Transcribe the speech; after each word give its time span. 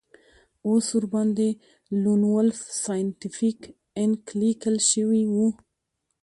اوس 0.67 0.87
ورباندې 0.97 1.49
لون 2.03 2.21
وولف 2.31 2.59
سایینټیفیک 2.83 3.59
انک 4.01 4.21
لیکل 4.41 4.75
شوي 4.91 5.23
وو 5.33 5.47